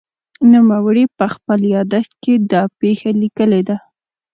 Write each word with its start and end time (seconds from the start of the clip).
نوموړي 0.51 1.05
په 1.17 1.25
خپل 1.33 1.59
یادښت 1.75 2.11
کې 2.23 2.33
دا 2.51 2.63
پېښه 2.79 3.09
لیکلې 3.21 3.61
ده. 3.67 3.77